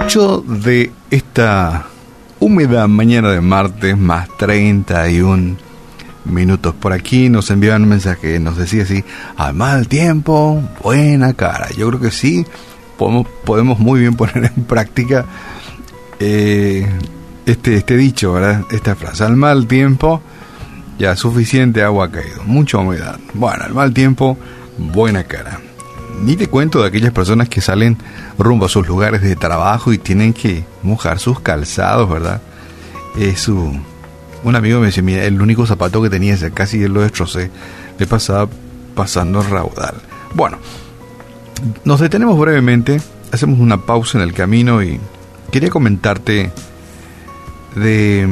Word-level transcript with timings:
8 0.00 0.44
de 0.64 0.90
esta 1.10 1.86
húmeda 2.40 2.88
mañana 2.88 3.30
de 3.30 3.40
martes, 3.40 3.96
más 3.96 4.28
31 4.38 5.56
minutos 6.24 6.74
por 6.74 6.92
aquí. 6.92 7.28
Nos 7.28 7.50
enviaban 7.50 7.82
un 7.82 7.90
mensaje, 7.90 8.40
nos 8.40 8.56
decía 8.56 8.84
así, 8.84 9.04
al 9.36 9.54
mal 9.54 9.88
tiempo, 9.88 10.62
buena 10.82 11.34
cara. 11.34 11.68
Yo 11.76 11.88
creo 11.88 12.00
que 12.00 12.10
sí, 12.10 12.46
podemos, 12.98 13.26
podemos 13.44 13.78
muy 13.78 14.00
bien 14.00 14.16
poner 14.16 14.50
en 14.56 14.64
práctica 14.64 15.26
eh, 16.18 16.88
este, 17.46 17.76
este 17.76 17.96
dicho, 17.96 18.32
¿verdad? 18.32 18.64
Esta 18.70 18.96
frase, 18.96 19.22
al 19.22 19.36
mal 19.36 19.66
tiempo, 19.66 20.22
ya 20.98 21.14
suficiente 21.14 21.82
agua 21.82 22.06
ha 22.06 22.10
caído, 22.10 22.42
mucha 22.46 22.78
humedad. 22.78 23.20
Bueno, 23.34 23.64
al 23.64 23.74
mal 23.74 23.92
tiempo, 23.92 24.38
buena 24.78 25.24
cara. 25.24 25.60
Ni 26.20 26.36
te 26.36 26.48
cuento 26.48 26.82
de 26.82 26.88
aquellas 26.88 27.12
personas 27.12 27.48
que 27.48 27.62
salen 27.62 27.96
rumbo 28.38 28.66
a 28.66 28.68
sus 28.68 28.86
lugares 28.86 29.22
de 29.22 29.36
trabajo 29.36 29.92
y 29.92 29.98
tienen 29.98 30.34
que 30.34 30.64
mojar 30.82 31.18
sus 31.18 31.40
calzados, 31.40 32.08
¿verdad? 32.08 32.42
Es 33.18 33.40
su... 33.40 33.72
Un 34.42 34.56
amigo 34.56 34.80
me 34.80 34.86
decía, 34.86 35.02
mira, 35.02 35.24
el 35.24 35.40
único 35.40 35.66
zapato 35.66 36.02
que 36.02 36.10
tenía, 36.10 36.36
casi 36.50 36.86
lo 36.88 37.02
destrocé, 37.02 37.50
le 37.98 38.06
pasaba 38.06 38.48
pasando 38.94 39.42
raudal. 39.42 39.94
Bueno, 40.34 40.58
nos 41.84 42.00
detenemos 42.00 42.38
brevemente, 42.38 43.00
hacemos 43.32 43.58
una 43.58 43.84
pausa 43.84 44.18
en 44.18 44.24
el 44.24 44.32
camino 44.32 44.82
y 44.82 45.00
quería 45.50 45.70
comentarte 45.70 46.50
de 47.76 48.28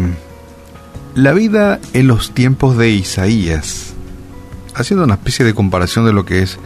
la 1.14 1.32
vida 1.32 1.78
en 1.92 2.06
los 2.06 2.32
tiempos 2.32 2.76
de 2.76 2.90
Isaías, 2.90 3.94
haciendo 4.74 5.04
una 5.04 5.14
especie 5.14 5.44
de 5.44 5.54
comparación 5.54 6.06
de 6.06 6.12
lo 6.12 6.24
que 6.24 6.42
es 6.42 6.58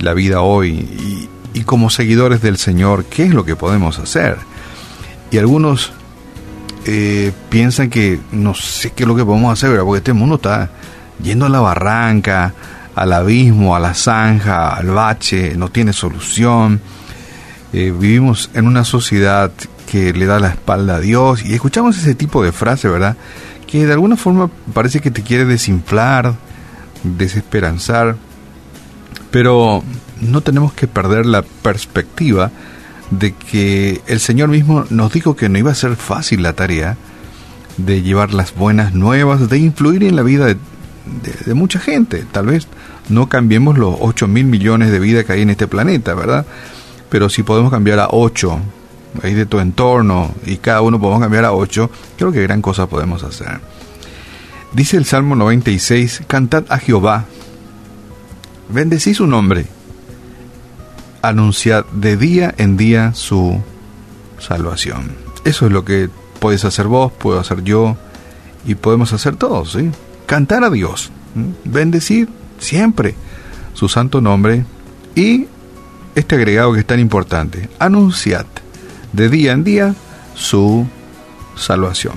la 0.00 0.14
vida 0.14 0.40
hoy 0.40 1.28
y, 1.54 1.60
como 1.64 1.88
seguidores 1.88 2.42
del 2.42 2.58
Señor, 2.58 3.06
¿qué 3.06 3.24
es 3.24 3.30
lo 3.34 3.44
que 3.44 3.56
podemos 3.56 3.98
hacer? 3.98 4.36
Y 5.30 5.38
algunos 5.38 5.92
eh, 6.84 7.32
piensan 7.48 7.88
que 7.88 8.20
no 8.30 8.54
sé 8.54 8.90
qué 8.90 9.04
es 9.04 9.08
lo 9.08 9.16
que 9.16 9.24
podemos 9.24 9.52
hacer, 9.52 9.80
porque 9.80 9.98
este 9.98 10.12
mundo 10.12 10.36
está 10.36 10.70
yendo 11.22 11.46
a 11.46 11.48
la 11.48 11.60
barranca, 11.60 12.52
al 12.94 13.12
abismo, 13.12 13.74
a 13.74 13.80
la 13.80 13.94
zanja, 13.94 14.74
al 14.74 14.88
bache, 14.88 15.54
no 15.56 15.70
tiene 15.70 15.92
solución. 15.92 16.80
Eh, 17.72 17.92
vivimos 17.96 18.50
en 18.54 18.66
una 18.66 18.84
sociedad 18.84 19.50
que 19.86 20.12
le 20.12 20.26
da 20.26 20.38
la 20.40 20.48
espalda 20.48 20.96
a 20.96 21.00
Dios 21.00 21.44
y 21.44 21.54
escuchamos 21.54 21.96
ese 21.98 22.14
tipo 22.14 22.42
de 22.42 22.52
frase, 22.52 22.88
¿verdad? 22.88 23.16
Que 23.66 23.86
de 23.86 23.92
alguna 23.92 24.16
forma 24.16 24.50
parece 24.72 25.00
que 25.00 25.10
te 25.10 25.22
quiere 25.22 25.44
desinflar, 25.44 26.34
desesperanzar. 27.02 28.16
Pero 29.36 29.82
no 30.22 30.40
tenemos 30.40 30.72
que 30.72 30.86
perder 30.86 31.26
la 31.26 31.42
perspectiva 31.42 32.50
de 33.10 33.34
que 33.34 34.00
el 34.06 34.18
Señor 34.18 34.48
mismo 34.48 34.86
nos 34.88 35.12
dijo 35.12 35.36
que 35.36 35.50
no 35.50 35.58
iba 35.58 35.70
a 35.70 35.74
ser 35.74 35.94
fácil 35.96 36.42
la 36.42 36.54
tarea 36.54 36.96
de 37.76 38.00
llevar 38.00 38.32
las 38.32 38.54
buenas 38.54 38.94
nuevas, 38.94 39.50
de 39.50 39.58
influir 39.58 40.04
en 40.04 40.16
la 40.16 40.22
vida 40.22 40.46
de, 40.46 41.54
mucha 41.54 41.80
gente. 41.80 42.24
Tal 42.32 42.46
vez 42.46 42.66
no 43.10 43.28
cambiemos 43.28 43.76
los 43.76 43.94
8 44.00 44.26
mil 44.26 44.46
millones 44.46 44.90
de 44.90 45.00
vidas 45.00 45.26
que 45.26 45.34
hay 45.34 45.42
en 45.42 45.50
este 45.50 45.66
planeta, 45.66 46.14
¿verdad? 46.14 46.46
Pero 47.10 47.28
si 47.28 47.42
podemos 47.42 47.70
cambiar 47.70 47.98
a 47.98 48.08
8, 48.12 48.58
ahí 49.22 49.34
de 49.34 49.44
tu 49.44 49.60
entorno, 49.60 50.34
y 50.46 50.56
cada 50.56 50.80
uno 50.80 50.98
podemos 50.98 51.20
cambiar 51.20 51.44
a 51.44 51.52
8, 51.52 51.90
creo 52.16 52.32
que 52.32 52.40
gran 52.40 52.62
cosa 52.62 52.86
podemos 52.86 53.22
hacer. 53.22 53.60
Dice 54.72 54.96
el 54.96 55.04
Salmo 55.04 55.36
96, 55.36 56.22
cantad 56.26 56.64
a 56.70 56.78
Jehová, 56.78 57.26
bendecí 58.68 59.14
su 59.14 59.26
nombre, 59.26 59.66
anunciad 61.22 61.84
de 61.86 62.16
día 62.16 62.54
en 62.58 62.76
día 62.76 63.14
su 63.14 63.60
salvación. 64.38 65.10
Eso 65.44 65.66
es 65.66 65.72
lo 65.72 65.84
que 65.84 66.08
puedes 66.40 66.64
hacer 66.64 66.86
vos, 66.86 67.12
puedo 67.12 67.40
hacer 67.40 67.62
yo 67.62 67.96
y 68.66 68.74
podemos 68.74 69.12
hacer 69.12 69.36
todos, 69.36 69.72
¿sí? 69.72 69.90
Cantar 70.26 70.64
a 70.64 70.70
Dios, 70.70 71.10
bendecir 71.64 72.28
siempre 72.58 73.14
su 73.74 73.88
santo 73.88 74.20
nombre 74.20 74.64
y 75.14 75.46
este 76.14 76.36
agregado 76.36 76.72
que 76.72 76.80
es 76.80 76.86
tan 76.86 76.98
importante, 76.98 77.68
anunciad 77.78 78.46
de 79.12 79.28
día 79.28 79.52
en 79.52 79.64
día 79.64 79.94
su 80.34 80.86
salvación, 81.56 82.14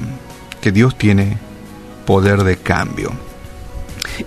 que 0.62 0.72
Dios 0.72 0.98
tiene 0.98 1.38
poder 2.06 2.44
de 2.44 2.58
cambio. 2.58 3.12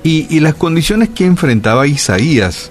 Y, 0.02 0.40
las 0.40 0.54
condiciones 0.54 1.10
que 1.10 1.26
enfrentaba 1.26 1.86
Isaías 1.86 2.70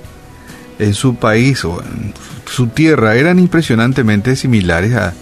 en 0.80 0.94
su 0.94 1.16
país 1.16 1.64
o 1.66 1.82
en 1.82 2.14
su 2.46 2.68
tierra 2.68 3.16
eran 3.16 3.40
impresionantemente 3.40 4.36
similares 4.36 4.94
a, 4.96 5.14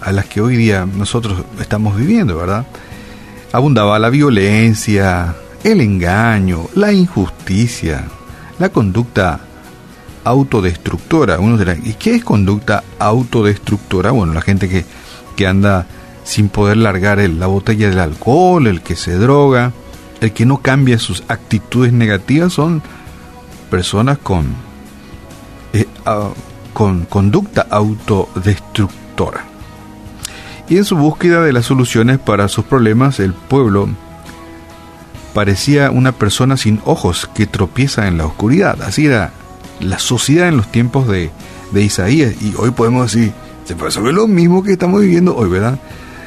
a 0.00 0.12
las 0.12 0.26
que 0.26 0.40
hoy 0.40 0.56
día 0.56 0.86
nosotros 0.86 1.42
estamos 1.60 1.96
viviendo, 1.96 2.36
¿verdad? 2.36 2.66
Abundaba 3.52 3.98
la 3.98 4.10
violencia, 4.10 5.34
el 5.64 5.80
engaño, 5.80 6.68
la 6.74 6.92
injusticia, 6.92 8.04
la 8.58 8.68
conducta 8.68 9.40
autodestructora. 10.24 11.40
Uno 11.40 11.56
dirá, 11.56 11.76
¿y 11.82 11.94
qué 11.94 12.14
es 12.14 12.24
conducta 12.24 12.84
autodestructora? 12.98 14.10
Bueno, 14.12 14.34
la 14.34 14.42
gente 14.42 14.68
que, 14.68 14.84
que 15.36 15.46
anda 15.46 15.86
sin 16.24 16.48
poder 16.48 16.76
largar 16.76 17.18
la 17.18 17.46
botella 17.46 17.88
del 17.88 17.98
alcohol, 17.98 18.66
el 18.66 18.82
que 18.82 18.96
se 18.96 19.14
droga, 19.16 19.72
el 20.20 20.32
que 20.32 20.46
no 20.46 20.58
cambia 20.58 20.98
sus 20.98 21.22
actitudes 21.28 21.92
negativas 21.92 22.52
son 22.52 22.82
personas 23.70 24.18
con, 24.18 24.46
eh, 25.72 25.86
con 26.72 27.04
conducta 27.04 27.66
autodestructora. 27.70 29.44
Y 30.68 30.76
en 30.76 30.84
su 30.84 30.96
búsqueda 30.96 31.42
de 31.42 31.52
las 31.52 31.66
soluciones 31.66 32.18
para 32.18 32.48
sus 32.48 32.64
problemas, 32.64 33.20
el 33.20 33.32
pueblo 33.32 33.88
parecía 35.32 35.90
una 35.90 36.12
persona 36.12 36.56
sin 36.56 36.80
ojos 36.84 37.30
que 37.34 37.46
tropieza 37.46 38.06
en 38.06 38.18
la 38.18 38.26
oscuridad. 38.26 38.82
Así 38.82 39.06
era 39.06 39.32
la 39.80 39.98
sociedad 39.98 40.48
en 40.48 40.56
los 40.56 40.70
tiempos 40.70 41.08
de, 41.08 41.30
de 41.72 41.82
Isaías. 41.82 42.34
Y 42.42 42.54
hoy 42.58 42.70
podemos 42.72 43.12
decir, 43.12 43.32
se 43.64 43.74
ver 43.74 44.14
lo 44.14 44.26
mismo 44.26 44.62
que 44.62 44.72
estamos 44.72 45.00
viviendo 45.00 45.36
hoy, 45.36 45.48
¿verdad? 45.48 45.78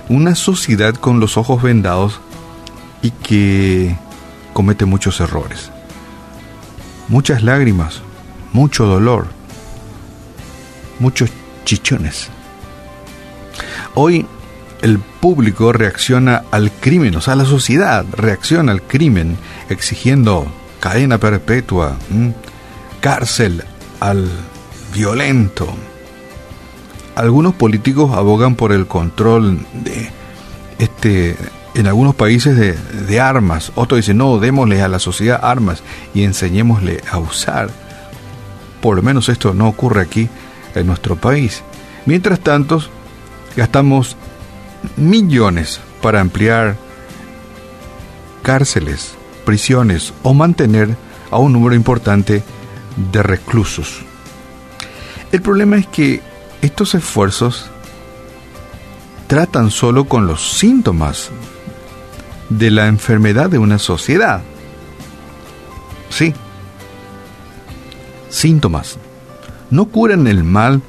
Una 0.09 0.33
sociedad 0.35 0.95
con 0.95 1.19
los 1.19 1.37
ojos 1.37 1.61
vendados 1.61 2.19
y 3.01 3.11
que 3.11 3.95
comete 4.53 4.85
muchos 4.85 5.19
errores. 5.19 5.71
Muchas 7.07 7.43
lágrimas, 7.43 8.01
mucho 8.53 8.85
dolor, 8.85 9.27
muchos 10.99 11.29
chichones. 11.65 12.29
Hoy 13.95 14.25
el 14.81 14.99
público 14.99 15.73
reacciona 15.73 16.43
al 16.51 16.71
crimen, 16.71 17.15
o 17.15 17.21
sea, 17.21 17.35
la 17.35 17.45
sociedad 17.45 18.05
reacciona 18.11 18.71
al 18.71 18.81
crimen 18.81 19.37
exigiendo 19.69 20.51
cadena 20.79 21.17
perpetua, 21.17 21.97
cárcel 22.99 23.63
al 23.99 24.29
violento. 24.93 25.67
Algunos 27.15 27.53
políticos 27.53 28.15
abogan 28.15 28.55
por 28.55 28.71
el 28.71 28.87
control 28.87 29.59
de 29.83 30.09
este 30.79 31.35
en 31.73 31.87
algunos 31.87 32.15
países 32.15 32.57
de, 33.07 33.19
armas. 33.19 33.71
Otros 33.75 33.99
dicen, 33.99 34.17
no, 34.17 34.39
démosle 34.39 34.81
a 34.81 34.87
la 34.87 34.99
sociedad 34.99 35.39
armas 35.41 35.83
y 36.13 36.23
enseñémosle 36.23 37.01
a 37.09 37.17
usar. 37.17 37.69
Por 38.81 38.97
lo 38.97 39.03
menos 39.03 39.29
esto 39.29 39.53
no 39.53 39.67
ocurre 39.67 40.01
aquí 40.01 40.29
en 40.75 40.87
nuestro 40.87 41.15
país. 41.15 41.63
Mientras 42.05 42.39
tanto, 42.39 42.81
gastamos 43.55 44.17
millones 44.97 45.79
para 46.01 46.19
ampliar 46.19 46.77
cárceles, 48.41 49.13
prisiones 49.45 50.13
o 50.23 50.33
mantener 50.33 50.95
a 51.29 51.37
un 51.37 51.53
número 51.53 51.75
importante 51.75 52.43
de 53.11 53.23
reclusos. 53.23 54.01
El 55.31 55.41
problema 55.41 55.77
es 55.77 55.87
que 55.87 56.21
estos 56.61 56.95
esfuerzos 56.95 57.69
tratan 59.27 59.71
solo 59.71 60.05
con 60.05 60.27
los 60.27 60.57
síntomas 60.57 61.31
de 62.57 62.69
la 62.69 62.87
enfermedad 62.87 63.49
de 63.49 63.57
una 63.57 63.79
sociedad. 63.79 64.41
Sí, 66.09 66.33
síntomas. 68.29 68.97
No 69.69 69.85
curan 69.85 70.27
el 70.27 70.43
mal 70.43 70.81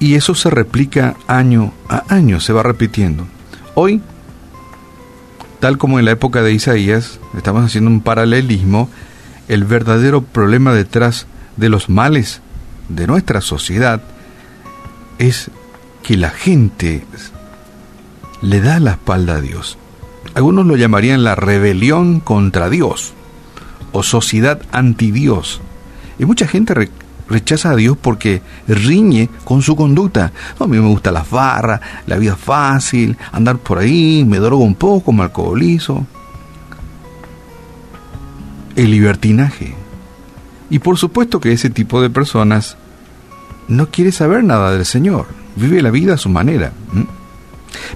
y 0.00 0.14
eso 0.14 0.34
se 0.34 0.50
replica 0.50 1.14
año 1.28 1.72
a 1.88 2.04
año, 2.08 2.40
se 2.40 2.52
va 2.52 2.62
repitiendo. 2.62 3.26
Hoy, 3.74 4.00
tal 5.60 5.78
como 5.78 5.98
en 5.98 6.06
la 6.06 6.12
época 6.12 6.42
de 6.42 6.52
Isaías, 6.52 7.20
estamos 7.36 7.64
haciendo 7.64 7.90
un 7.90 8.00
paralelismo, 8.00 8.88
el 9.46 9.64
verdadero 9.64 10.22
problema 10.22 10.74
detrás 10.74 11.26
de 11.56 11.68
los 11.68 11.88
males 11.88 12.40
de 12.88 13.06
nuestra 13.06 13.40
sociedad 13.40 14.02
es 15.18 15.50
que 16.02 16.16
la 16.16 16.30
gente 16.30 17.04
le 18.42 18.60
da 18.60 18.80
la 18.80 18.92
espalda 18.92 19.36
a 19.36 19.40
Dios. 19.40 19.78
Algunos 20.34 20.66
lo 20.66 20.76
llamarían 20.76 21.24
la 21.24 21.34
rebelión 21.34 22.20
contra 22.20 22.70
Dios 22.70 23.14
o 23.92 24.02
sociedad 24.02 24.60
anti 24.72 25.10
Dios. 25.10 25.60
Y 26.18 26.24
mucha 26.24 26.46
gente 26.46 26.90
rechaza 27.28 27.70
a 27.70 27.76
Dios 27.76 27.96
porque 28.00 28.42
riñe 28.68 29.28
con 29.44 29.62
su 29.62 29.74
conducta. 29.76 30.32
a 30.58 30.66
mí 30.66 30.78
me 30.78 30.88
gusta 30.88 31.10
las 31.10 31.30
barras, 31.30 31.80
la 32.06 32.16
vida 32.16 32.36
fácil, 32.36 33.16
andar 33.32 33.58
por 33.58 33.78
ahí, 33.78 34.24
me 34.24 34.38
drogo 34.38 34.62
un 34.62 34.74
poco, 34.74 35.12
me 35.12 35.24
alcoholizo. 35.24 36.06
El 38.76 38.90
libertinaje. 38.90 39.74
Y 40.70 40.78
por 40.78 40.96
supuesto 40.96 41.40
que 41.40 41.52
ese 41.52 41.70
tipo 41.70 42.00
de 42.00 42.10
personas 42.10 42.76
no 43.66 43.88
quiere 43.90 44.12
saber 44.12 44.44
nada 44.44 44.72
del 44.72 44.86
Señor, 44.86 45.26
vive 45.56 45.82
la 45.82 45.90
vida 45.90 46.14
a 46.14 46.18
su 46.18 46.28
manera. 46.28 46.72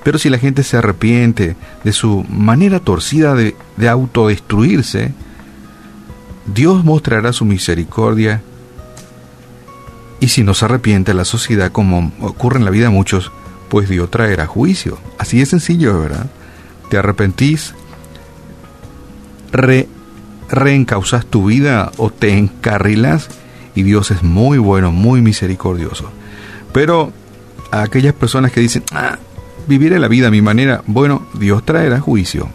Pero 0.05 0.19
si 0.19 0.31
la 0.31 0.39
gente 0.39 0.63
se 0.63 0.77
arrepiente 0.77 1.57
de 1.83 1.93
su 1.93 2.25
manera 2.29 2.79
torcida 2.79 3.35
de, 3.35 3.57
de 3.77 3.89
autodestruirse, 3.89 5.13
Dios 6.47 6.85
mostrará 6.85 7.33
su 7.33 7.45
misericordia 7.45 8.43
y 10.21 10.29
si 10.29 10.43
no 10.43 10.55
se 10.55 10.67
arrepiente 10.67 11.15
la 11.15 11.25
sociedad 11.25 11.73
como 11.73 12.13
ocurre 12.21 12.59
en 12.59 12.65
la 12.65 12.71
vida 12.71 12.85
de 12.85 12.91
muchos, 12.91 13.33
pues 13.69 13.89
Dios 13.89 14.11
traerá 14.11 14.47
juicio. 14.47 14.99
Así 15.19 15.39
de 15.39 15.47
sencillo, 15.47 16.01
¿verdad? 16.01 16.27
Te 16.89 16.97
arrepentís, 16.97 17.75
re, 19.53 19.89
reencausas 20.49 21.27
tu 21.27 21.47
vida 21.47 21.93
o 21.97 22.11
te 22.11 22.39
encarrilas 22.39 23.29
y 23.75 23.83
Dios 23.83 24.11
es 24.11 24.23
muy 24.23 24.59
bueno, 24.59 24.93
muy 24.93 25.21
misericordioso. 25.21 26.11
Pero 26.73 27.13
a 27.71 27.83
aquellas 27.83 28.15
personas 28.15 28.53
que 28.53 28.61
dicen, 28.61 28.85
ah, 28.93 29.19
viviré 29.67 29.99
la 29.99 30.09
vida 30.09 30.29
a 30.29 30.31
mi 30.31 30.43
manera, 30.43 30.83
bueno, 30.87 31.27
Dios 31.35 31.65
traerá 31.65 32.01
juicio. 32.01 32.49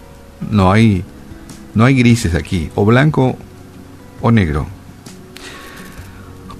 No 0.51 0.71
hay, 0.71 1.03
no 1.73 1.85
hay 1.85 1.95
grises 1.95 2.35
aquí, 2.35 2.69
o 2.75 2.85
blanco 2.85 3.37
o 4.21 4.31
negro. 4.31 4.67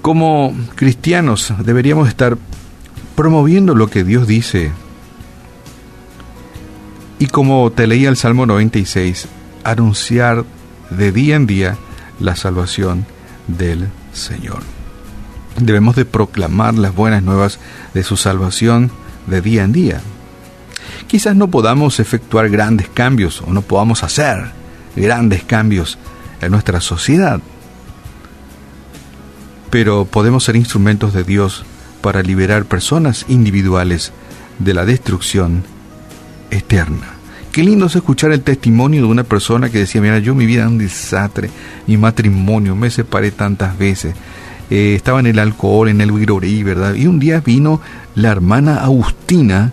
Como 0.02 0.54
cristianos 0.76 1.52
deberíamos 1.64 2.08
estar 2.08 2.38
promoviendo 3.14 3.74
lo 3.74 3.88
que 3.88 4.04
Dios 4.04 4.26
dice. 4.26 4.70
Y 7.18 7.26
como 7.26 7.70
te 7.70 7.86
leía 7.86 8.08
el 8.08 8.16
Salmo 8.16 8.46
96, 8.46 9.28
anunciar 9.62 10.44
de 10.88 11.12
día 11.12 11.36
en 11.36 11.46
día 11.46 11.76
la 12.18 12.34
salvación 12.34 13.04
del 13.46 13.88
Señor. 14.12 14.60
Debemos 15.58 15.96
de 15.96 16.06
proclamar 16.06 16.74
las 16.74 16.94
buenas 16.94 17.22
nuevas 17.22 17.58
de 17.92 18.02
su 18.02 18.16
salvación 18.16 18.90
de 19.26 19.42
día 19.42 19.64
en 19.64 19.72
día. 19.72 20.00
Quizás 21.10 21.34
no 21.34 21.48
podamos 21.48 21.98
efectuar 21.98 22.48
grandes 22.50 22.88
cambios 22.88 23.42
o 23.44 23.52
no 23.52 23.62
podamos 23.62 24.04
hacer 24.04 24.52
grandes 24.94 25.42
cambios 25.42 25.98
en 26.40 26.52
nuestra 26.52 26.80
sociedad, 26.80 27.40
pero 29.70 30.04
podemos 30.04 30.44
ser 30.44 30.54
instrumentos 30.54 31.12
de 31.12 31.24
Dios 31.24 31.64
para 32.00 32.22
liberar 32.22 32.64
personas 32.64 33.24
individuales 33.26 34.12
de 34.60 34.72
la 34.72 34.84
destrucción 34.84 35.64
eterna. 36.52 37.08
Qué 37.50 37.64
lindo 37.64 37.86
es 37.86 37.96
escuchar 37.96 38.30
el 38.30 38.42
testimonio 38.42 39.00
de 39.00 39.08
una 39.08 39.24
persona 39.24 39.68
que 39.68 39.78
decía, 39.78 40.00
mira, 40.00 40.20
yo 40.20 40.36
mi 40.36 40.46
vida 40.46 40.62
es 40.62 40.68
un 40.68 40.78
desastre, 40.78 41.50
mi 41.88 41.96
matrimonio, 41.96 42.76
me 42.76 42.88
separé 42.88 43.32
tantas 43.32 43.76
veces, 43.76 44.14
eh, 44.70 44.94
estaba 44.94 45.18
en 45.18 45.26
el 45.26 45.40
alcohol, 45.40 45.88
en 45.88 46.02
el 46.02 46.12
virorí, 46.12 46.62
¿verdad? 46.62 46.94
Y 46.94 47.08
un 47.08 47.18
día 47.18 47.40
vino 47.40 47.80
la 48.14 48.30
hermana 48.30 48.84
Agustina 48.84 49.72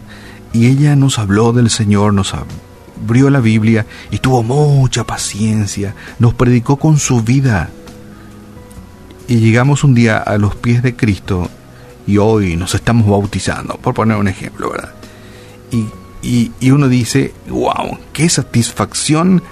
y 0.57 0.65
ella 0.65 0.95
nos 0.95 1.19
habló 1.19 1.53
del 1.53 1.69
Señor, 1.69 2.15
nos 2.15 2.33
abrió 2.33 3.29
la 3.29 3.39
Biblia 3.39 3.85
y 4.09 4.17
tuvo 4.17 4.41
mucha 4.41 5.03
paciencia, 5.03 5.93
nos 6.17 6.33
predicó 6.33 6.77
con 6.77 6.97
su 6.97 7.21
vida 7.21 7.69
y 9.27 9.35
llegamos 9.35 9.83
un 9.83 9.93
día 9.93 10.17
a 10.17 10.39
los 10.39 10.55
pies 10.55 10.81
de 10.81 10.95
Cristo 10.95 11.47
y 12.07 12.17
hoy 12.17 12.55
nos 12.55 12.73
estamos 12.73 13.07
bautizando, 13.07 13.77
por 13.77 13.93
poner 13.93 14.17
un 14.17 14.27
ejemplo, 14.27 14.71
¿verdad? 14.71 14.95
Y, 16.23 16.71
uno 16.71 16.87
dice, 16.87 17.35
wow, 17.49 17.99
qué 18.11 18.27
satisfacción 18.27 19.43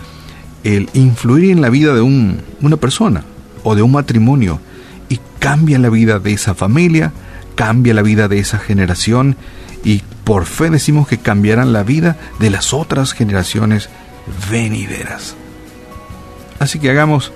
el 0.63 0.89
influir 0.93 1.51
en 1.51 1.61
la 1.61 1.69
vida 1.69 1.93
de 1.93 2.01
un, 2.01 2.41
una 2.61 2.77
persona 2.77 3.23
o 3.63 3.75
de 3.75 3.83
un 3.83 3.91
matrimonio 3.91 4.59
y 5.07 5.19
cambia 5.37 5.77
la 5.77 5.91
vida 5.91 6.17
de 6.17 6.33
esa 6.33 6.55
familia, 6.55 7.13
cambia 7.53 7.93
la 7.93 8.01
vida 8.01 8.27
de 8.27 8.39
esa 8.39 8.57
generación 8.57 9.37
y 9.83 10.01
por 10.25 10.45
fe 10.45 10.69
decimos 10.71 11.07
que 11.07 11.19
cambiarán 11.19 11.71
la 11.71 11.83
vida 11.83 12.17
de 12.39 12.49
las 12.49 12.73
otras 12.73 13.13
generaciones 13.13 13.89
venideras. 14.49 15.35
Así 16.59 16.79
que 16.79 16.89
hagamos 16.89 17.31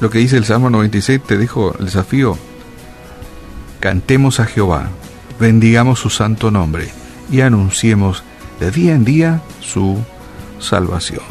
lo 0.00 0.08
que 0.08 0.18
dice 0.18 0.38
el 0.38 0.46
Salmo 0.46 0.70
96, 0.70 1.20
te 1.22 1.36
dejo 1.36 1.76
el 1.78 1.84
desafío. 1.84 2.38
Cantemos 3.80 4.40
a 4.40 4.46
Jehová, 4.46 4.88
bendigamos 5.38 5.98
su 5.98 6.08
santo 6.08 6.50
nombre 6.50 6.88
y 7.30 7.42
anunciemos 7.42 8.24
de 8.60 8.70
día 8.70 8.94
en 8.94 9.04
día 9.04 9.42
su 9.60 9.98
salvación. 10.58 11.22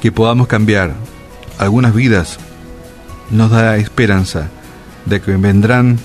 Que 0.00 0.10
podamos 0.12 0.46
cambiar 0.46 0.94
algunas 1.58 1.94
vidas 1.94 2.38
nos 3.30 3.50
da 3.50 3.76
esperanza 3.76 4.48
de 5.04 5.20
que 5.20 5.36
vendrán 5.36 5.98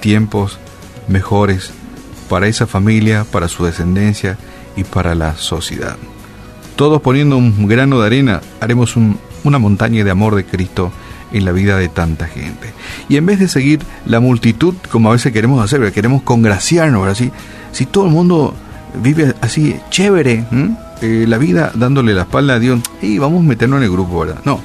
tiempos 0.00 0.58
mejores 1.08 1.72
para 2.32 2.46
esa 2.46 2.66
familia, 2.66 3.26
para 3.30 3.46
su 3.46 3.64
descendencia 3.64 4.38
y 4.74 4.84
para 4.84 5.14
la 5.14 5.36
sociedad. 5.36 5.98
Todos 6.76 7.02
poniendo 7.02 7.36
un 7.36 7.68
grano 7.68 8.00
de 8.00 8.06
arena 8.06 8.40
haremos 8.60 8.96
un 8.96 9.18
una 9.44 9.58
montaña 9.58 10.04
de 10.04 10.10
amor 10.10 10.34
de 10.34 10.44
Cristo 10.44 10.92
en 11.32 11.44
la 11.44 11.52
vida 11.52 11.78
de 11.78 11.88
tanta 11.88 12.26
gente. 12.26 12.72
Y 13.08 13.16
en 13.16 13.26
vez 13.26 13.38
de 13.38 13.48
seguir 13.48 13.80
la 14.06 14.20
multitud, 14.20 14.74
como 14.90 15.08
a 15.08 15.12
veces 15.12 15.32
queremos 15.32 15.62
hacer, 15.62 15.92
queremos 15.92 16.22
congraciarnos, 16.22 17.06
así, 17.08 17.30
si 17.72 17.86
todo 17.86 18.06
el 18.06 18.12
mundo 18.12 18.54
vive 19.02 19.34
así, 19.40 19.76
chévere, 19.90 20.44
eh, 21.00 21.24
la 21.26 21.38
vida 21.38 21.72
dándole 21.74 22.14
la 22.14 22.22
espalda 22.22 22.54
a 22.54 22.58
Dios, 22.58 22.80
y 23.00 23.18
vamos 23.18 23.40
a 23.40 23.48
meternos 23.48 23.78
en 23.78 23.84
el 23.84 23.90
grupo, 23.90 24.20
¿verdad? 24.20 24.42
No, 24.44 24.60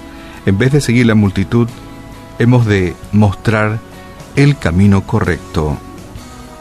en 0.45 0.57
vez 0.57 0.71
de 0.71 0.81
seguir 0.81 1.05
la 1.05 1.15
multitud, 1.15 1.67
hemos 2.39 2.65
de 2.65 2.95
mostrar 3.13 3.79
el 4.35 4.57
camino 4.57 5.01
correcto 5.01 5.77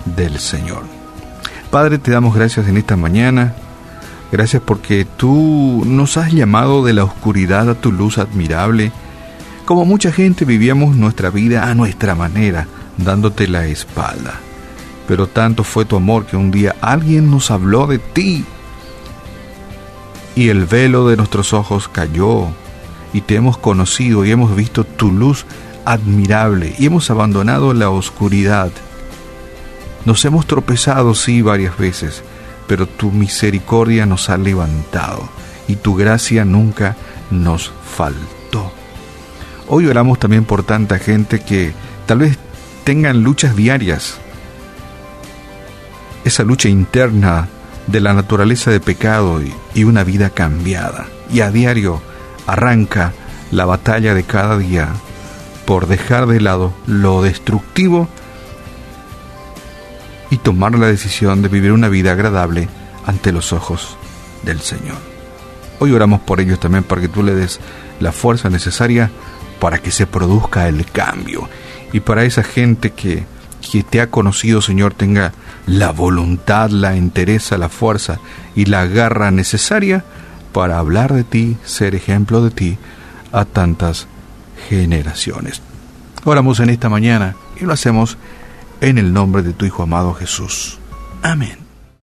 del 0.05 0.39
Señor. 0.39 0.96
Padre, 1.77 1.99
te 1.99 2.11
damos 2.11 2.35
gracias 2.35 2.69
en 2.69 2.79
esta 2.79 2.97
mañana 2.97 3.55
Gracias 4.33 4.63
porque 4.65 5.05
tú 5.05 5.83
nos 5.85 6.17
has 6.17 6.33
llamado 6.33 6.83
de 6.83 6.95
la 6.95 7.05
oscuridad 7.05 7.69
a 7.69 7.75
tu 7.75 7.93
luz 7.93 8.17
admirable. 8.17 8.93
Como 9.67 9.85
mucha 9.85 10.11
gente 10.11 10.47
vivíamos 10.47 10.97
nuestra 10.97 11.29
vida 11.29 11.71
a 11.71 11.75
nuestra 11.75 12.15
manera, 12.15 12.67
dándote 12.97 13.47
la 13.47 13.67
espalda. 13.67 14.41
Pero 15.07 15.27
tanto 15.27 15.65
fue 15.65 15.85
tu 15.85 15.97
amor 15.97 16.25
que 16.25 16.39
un 16.39 16.51
día 16.51 16.75
alguien 16.81 17.31
nos 17.31 17.51
habló 17.51 17.87
de 17.87 17.99
ti. 17.99 18.47
Y 20.35 20.49
el 20.49 20.65
velo 20.65 21.07
de 21.07 21.19
nuestros 21.19 21.53
ojos 21.53 21.89
cayó 21.89 22.47
y 23.13 23.21
te 23.21 23.35
hemos 23.35 23.59
conocido 23.59 24.25
y 24.25 24.31
hemos 24.31 24.57
visto 24.57 24.85
tu 24.85 25.13
luz 25.13 25.45
admirable 25.85 26.75
y 26.79 26.87
hemos 26.87 27.11
abandonado 27.11 27.75
la 27.75 27.91
oscuridad. 27.91 28.73
Nos 30.07 30.25
hemos 30.25 30.47
tropezado, 30.47 31.15
sí, 31.15 31.43
varias 31.43 31.77
veces 31.77 32.23
pero 32.67 32.87
tu 32.87 33.11
misericordia 33.11 34.07
nos 34.07 34.29
ha 34.31 34.37
levantado 34.37 35.29
y 35.69 35.77
tu 35.77 35.95
gracia 35.95 36.45
nunca 36.45 36.97
nos 37.31 37.73
faltó. 37.85 38.73
Hoy 39.69 39.87
oramos 39.87 40.19
también 40.19 40.45
por 40.45 40.63
tanta 40.63 40.99
gente 40.99 41.41
que 41.41 41.73
tal 42.07 42.19
vez 42.19 42.39
tengan 42.85 43.23
luchas 43.23 43.57
diarias, 43.57 44.19
esa 46.25 46.45
lucha 46.45 46.69
interna 46.69 47.49
de 47.87 48.01
la 48.01 48.15
naturaleza 48.15 48.71
de 48.71 48.81
pecado 48.81 49.41
y, 49.75 49.85
una 49.85 50.05
vida 50.05 50.31
cambiada. 50.31 51.07
Y 51.33 51.41
a 51.41 51.51
diario 51.51 52.01
arranca 52.47 53.13
la 53.51 53.65
batalla 53.65 54.15
de 54.15 54.25
cada 54.25 54.59
día 54.59 54.89
por 55.65 55.87
dejar 55.87 56.27
de 56.27 56.41
lado 56.41 56.73
lo 56.87 57.23
destructivo 57.23 58.09
y 60.31 60.39
tomar 60.39 60.77
la 60.79 60.87
decisión 60.87 61.43
de 61.43 61.49
vivir 61.49 61.73
una 61.73 61.89
vida 61.89 62.13
agradable 62.13 62.69
ante 63.07 63.33
los 63.33 63.53
ojos 63.53 63.97
del 64.43 64.61
Señor. 64.61 64.97
Hoy 65.79 65.93
oramos 65.93 66.21
por 66.21 66.41
ellos 66.41 66.59
también 66.59 66.85
para 66.85 67.01
que 67.01 67.09
tú 67.09 67.23
le 67.23 67.35
des 67.35 67.61
la 68.01 68.13
fuerza 68.13 68.51
necesaria 68.51 69.11
para 69.61 69.79
que 69.79 69.91
se 69.91 70.07
produzca 70.07 70.69
el 70.69 70.85
cambio. 70.87 71.49
Y 71.93 72.01
para 72.01 72.25
esa 72.25 72.43
gente 72.43 72.91
que, 72.91 73.25
que 73.71 73.83
te 73.83 74.01
ha 74.01 74.11
conocido, 74.11 74.61
Señor, 74.61 74.95
tenga 74.95 75.33
la 75.67 75.93
voluntad, 75.93 76.71
la 76.71 76.97
entereza, 76.97 77.59
la 77.59 77.69
fuerza 77.69 78.19
y 78.55 78.67
la 78.67 78.87
garra 78.87 79.31
necesaria 79.31 80.05
para 80.53 80.79
hablar 80.79 81.13
de 81.13 81.25
ti, 81.25 81.57
ser 81.65 81.95
ejemplo 81.95 82.43
de 82.43 82.51
ti 82.51 82.79
a 83.33 83.45
tantas 83.45 84.07
generaciones. 84.69 85.63
Oramos 86.25 86.61
en 86.61 86.71
esta 86.71 86.89
mañana 86.89 87.37
y 87.61 87.65
lo 87.65 87.73
hacemos 87.73 88.17
en 88.81 88.99
el 88.99 89.13
nombre 89.13 89.43
de 89.43 89.53
tu 89.53 89.65
Hijo 89.65 89.83
amado 89.83 90.15
Jesús. 90.15 90.79
Amén. 91.23 91.66